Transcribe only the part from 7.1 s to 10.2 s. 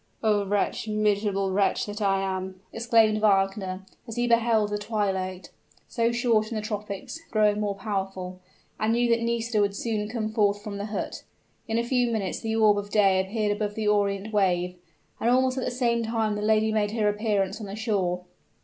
growing more powerful, and knew that Nisida would soon